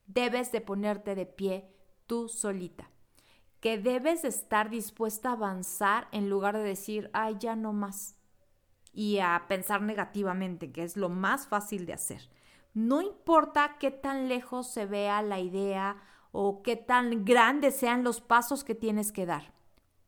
debes 0.06 0.52
de 0.52 0.60
ponerte 0.60 1.16
de 1.16 1.26
pie 1.26 1.68
tú 2.06 2.28
solita 2.28 2.92
que 3.66 3.78
debes 3.78 4.22
estar 4.22 4.70
dispuesta 4.70 5.30
a 5.30 5.32
avanzar 5.32 6.06
en 6.12 6.30
lugar 6.30 6.56
de 6.56 6.62
decir, 6.62 7.10
ay, 7.12 7.34
ya 7.40 7.56
no 7.56 7.72
más. 7.72 8.14
Y 8.92 9.18
a 9.18 9.46
pensar 9.48 9.82
negativamente, 9.82 10.70
que 10.70 10.84
es 10.84 10.96
lo 10.96 11.08
más 11.08 11.48
fácil 11.48 11.84
de 11.84 11.92
hacer. 11.92 12.30
No 12.74 13.02
importa 13.02 13.76
qué 13.80 13.90
tan 13.90 14.28
lejos 14.28 14.68
se 14.68 14.86
vea 14.86 15.20
la 15.20 15.40
idea 15.40 15.96
o 16.30 16.62
qué 16.62 16.76
tan 16.76 17.24
grandes 17.24 17.74
sean 17.74 18.04
los 18.04 18.20
pasos 18.20 18.62
que 18.62 18.76
tienes 18.76 19.10
que 19.10 19.26
dar. 19.26 19.52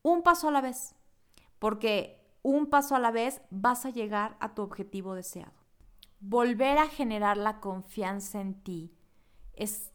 Un 0.02 0.22
paso 0.22 0.46
a 0.46 0.52
la 0.52 0.60
vez. 0.60 0.94
Porque 1.58 2.24
un 2.42 2.66
paso 2.66 2.94
a 2.94 3.00
la 3.00 3.10
vez 3.10 3.42
vas 3.50 3.84
a 3.86 3.90
llegar 3.90 4.36
a 4.38 4.54
tu 4.54 4.62
objetivo 4.62 5.16
deseado. 5.16 5.64
Volver 6.20 6.78
a 6.78 6.86
generar 6.86 7.36
la 7.36 7.58
confianza 7.58 8.40
en 8.40 8.62
ti 8.62 8.94
es 9.54 9.90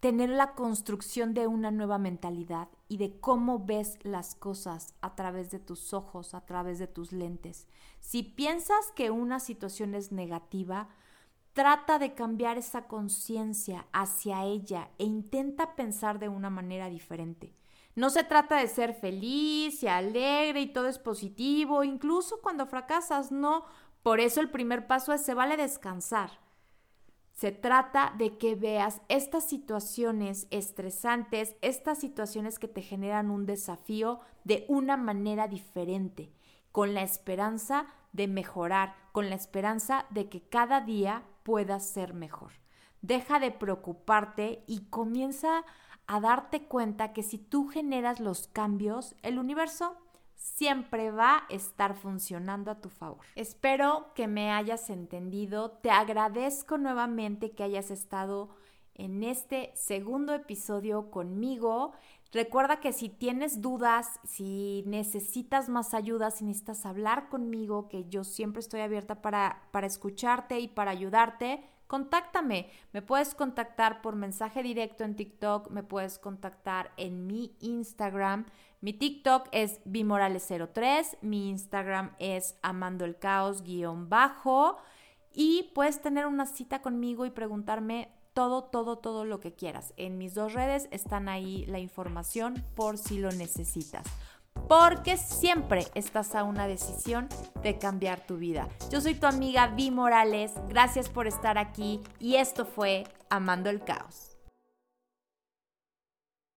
tener 0.00 0.30
la 0.30 0.54
construcción 0.54 1.34
de 1.34 1.46
una 1.46 1.70
nueva 1.70 1.98
mentalidad 1.98 2.68
y 2.88 2.98
de 2.98 3.18
cómo 3.18 3.64
ves 3.64 3.98
las 4.02 4.34
cosas 4.34 4.94
a 5.00 5.16
través 5.16 5.50
de 5.50 5.58
tus 5.58 5.92
ojos, 5.92 6.34
a 6.34 6.46
través 6.46 6.78
de 6.78 6.86
tus 6.86 7.12
lentes. 7.12 7.66
Si 7.98 8.22
piensas 8.22 8.92
que 8.94 9.10
una 9.10 9.40
situación 9.40 9.94
es 9.94 10.12
negativa, 10.12 10.88
trata 11.52 11.98
de 11.98 12.14
cambiar 12.14 12.58
esa 12.58 12.86
conciencia 12.86 13.86
hacia 13.92 14.44
ella 14.44 14.90
e 14.98 15.04
intenta 15.04 15.74
pensar 15.74 16.20
de 16.20 16.28
una 16.28 16.50
manera 16.50 16.88
diferente. 16.88 17.52
No 17.96 18.10
se 18.10 18.22
trata 18.22 18.58
de 18.58 18.68
ser 18.68 18.94
feliz 18.94 19.82
y 19.82 19.88
alegre 19.88 20.60
y 20.60 20.72
todo 20.72 20.86
es 20.86 21.00
positivo, 21.00 21.82
incluso 21.82 22.40
cuando 22.40 22.66
fracasas, 22.66 23.32
no. 23.32 23.64
Por 24.04 24.20
eso 24.20 24.40
el 24.40 24.50
primer 24.50 24.86
paso 24.86 25.12
es 25.12 25.22
se 25.22 25.34
vale 25.34 25.56
descansar 25.56 26.47
se 27.38 27.52
trata 27.52 28.12
de 28.18 28.36
que 28.36 28.56
veas 28.56 29.00
estas 29.08 29.44
situaciones 29.48 30.48
estresantes, 30.50 31.54
estas 31.62 31.98
situaciones 31.98 32.58
que 32.58 32.66
te 32.66 32.82
generan 32.82 33.30
un 33.30 33.46
desafío 33.46 34.18
de 34.42 34.64
una 34.66 34.96
manera 34.96 35.46
diferente, 35.46 36.32
con 36.72 36.94
la 36.94 37.02
esperanza 37.02 37.86
de 38.12 38.26
mejorar, 38.26 38.96
con 39.12 39.30
la 39.30 39.36
esperanza 39.36 40.06
de 40.10 40.28
que 40.28 40.48
cada 40.48 40.80
día 40.80 41.22
puedas 41.44 41.88
ser 41.88 42.12
mejor. 42.12 42.54
Deja 43.02 43.38
de 43.38 43.52
preocuparte 43.52 44.64
y 44.66 44.86
comienza 44.86 45.64
a 46.08 46.18
darte 46.18 46.64
cuenta 46.64 47.12
que 47.12 47.22
si 47.22 47.38
tú 47.38 47.68
generas 47.68 48.18
los 48.18 48.48
cambios, 48.48 49.14
el 49.22 49.38
universo 49.38 49.96
siempre 50.38 51.10
va 51.10 51.38
a 51.38 51.46
estar 51.52 51.94
funcionando 51.94 52.70
a 52.70 52.80
tu 52.80 52.88
favor. 52.88 53.26
Espero 53.34 54.12
que 54.14 54.28
me 54.28 54.52
hayas 54.52 54.88
entendido. 54.88 55.72
Te 55.72 55.90
agradezco 55.90 56.78
nuevamente 56.78 57.50
que 57.50 57.64
hayas 57.64 57.90
estado 57.90 58.48
en 58.94 59.24
este 59.24 59.72
segundo 59.74 60.32
episodio 60.34 61.10
conmigo. 61.10 61.92
Recuerda 62.30 62.80
que 62.80 62.92
si 62.92 63.08
tienes 63.08 63.62
dudas, 63.62 64.20
si 64.22 64.84
necesitas 64.86 65.70
más 65.70 65.94
ayuda, 65.94 66.30
si 66.30 66.44
necesitas 66.44 66.84
hablar 66.84 67.30
conmigo, 67.30 67.88
que 67.88 68.04
yo 68.08 68.22
siempre 68.22 68.60
estoy 68.60 68.80
abierta 68.80 69.22
para, 69.22 69.62
para 69.70 69.86
escucharte 69.86 70.60
y 70.60 70.68
para 70.68 70.90
ayudarte, 70.90 71.64
contáctame. 71.86 72.68
Me 72.92 73.00
puedes 73.00 73.34
contactar 73.34 74.02
por 74.02 74.14
mensaje 74.14 74.62
directo 74.62 75.04
en 75.04 75.16
TikTok, 75.16 75.70
me 75.70 75.82
puedes 75.82 76.18
contactar 76.18 76.92
en 76.98 77.26
mi 77.26 77.56
Instagram. 77.60 78.44
Mi 78.82 78.92
TikTok 78.92 79.48
es 79.52 79.82
bimorales03, 79.86 81.18
mi 81.22 81.48
Instagram 81.48 82.14
es 82.18 82.58
amando 82.62 83.06
el 83.06 83.18
caos 83.18 83.64
bajo 84.08 84.76
y 85.32 85.70
puedes 85.74 86.02
tener 86.02 86.26
una 86.26 86.44
cita 86.44 86.82
conmigo 86.82 87.24
y 87.24 87.30
preguntarme 87.30 88.12
todo, 88.38 88.62
todo, 88.62 88.98
todo 88.98 89.24
lo 89.24 89.40
que 89.40 89.52
quieras. 89.52 89.92
En 89.96 90.16
mis 90.16 90.32
dos 90.32 90.52
redes 90.52 90.86
están 90.92 91.28
ahí 91.28 91.66
la 91.66 91.80
información 91.80 92.64
por 92.76 92.96
si 92.96 93.18
lo 93.18 93.32
necesitas. 93.32 94.06
Porque 94.68 95.16
siempre 95.16 95.88
estás 95.96 96.36
a 96.36 96.44
una 96.44 96.68
decisión 96.68 97.28
de 97.64 97.78
cambiar 97.78 98.24
tu 98.28 98.36
vida. 98.36 98.68
Yo 98.92 99.00
soy 99.00 99.16
tu 99.16 99.26
amiga 99.26 99.66
Vi 99.74 99.90
Morales, 99.90 100.52
gracias 100.68 101.08
por 101.08 101.26
estar 101.26 101.58
aquí 101.58 102.00
y 102.20 102.36
esto 102.36 102.64
fue 102.64 103.02
Amando 103.28 103.70
el 103.70 103.82
Caos. 103.82 104.27